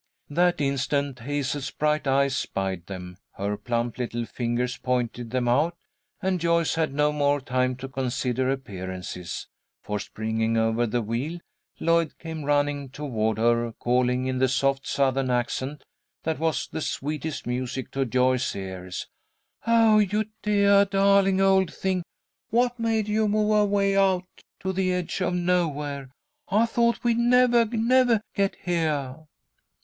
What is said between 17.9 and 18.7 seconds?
to Joyce's